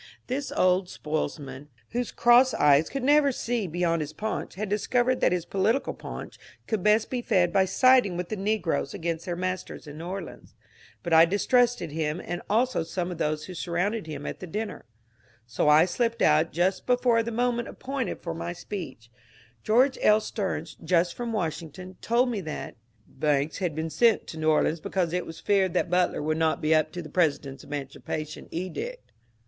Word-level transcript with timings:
This 0.25 0.51
old 0.53 0.87
spoilsman,^ 0.89 1.67
whose 1.91 2.11
cross 2.11 2.55
eyes 2.55 2.89
could 2.89 3.03
never 3.03 3.31
see 3.31 3.67
beyond 3.67 4.01
his 4.01 4.13
paunch, 4.13 4.55
had 4.55 4.67
discovered 4.67 5.21
that 5.21 5.31
his 5.31 5.45
political 5.45 5.93
paunch 5.93 6.39
could 6.65 6.81
best 6.81 7.11
be 7.11 7.21
fed 7.21 7.53
by 7.53 7.65
siding^with 7.65 8.29
the 8.29 8.35
negroes 8.35 8.95
against 8.95 9.25
their 9.27 9.35
masters 9.35 9.85
in 9.85 9.99
New 9.99 10.07
Orleans. 10.07 10.55
But 11.03 11.13
I 11.13 11.25
distrusted 11.25 11.91
him 11.91 12.19
and 12.19 12.41
also 12.49 12.81
some 12.81 13.11
of 13.11 13.19
those 13.19 13.45
who 13.45 13.53
surrounded 13.53 14.07
him 14.07 14.25
at 14.25 14.39
the 14.39 14.47
din 14.47 14.69
ner; 14.69 14.85
so 15.45 15.69
I 15.69 15.85
slipped 15.85 16.23
out 16.23 16.51
just 16.51 16.87
before 16.87 17.21
the 17.21 17.29
moment 17.31 17.67
appointed 17.67 18.23
for 18.23 18.33
my 18.33 18.53
speech. 18.53 19.11
George 19.63 19.99
L. 20.01 20.19
Steams, 20.19 20.75
just 20.83 21.13
from 21.13 21.31
Washington, 21.31 21.97
told 22.01 22.31
me 22.31 22.41
that 22.41 22.73
^^ 22.73 22.75
Banks 23.05 23.59
had 23.59 23.75
been 23.75 23.91
sent 23.91 24.25
to 24.29 24.39
New 24.39 24.49
Orleans 24.49 24.79
because 24.79 25.13
it 25.13 25.27
was 25.27 25.39
feared 25.39 25.75
that 25.75 25.91
Butler 25.91 26.23
would 26.23 26.37
not 26.39 26.59
be 26.59 26.73
up 26.73 26.91
to 26.93 27.03
the 27.03 27.09
President's 27.09 27.63
Emanci 27.63 27.99
pation 28.01 28.47
Edict." 28.49 29.11